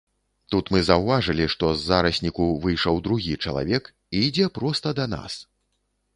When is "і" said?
4.15-4.25